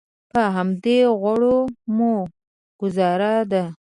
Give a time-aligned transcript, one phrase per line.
[0.31, 1.57] په همدې غوړو
[1.95, 2.13] مو
[2.79, 3.63] ګوزاره ده.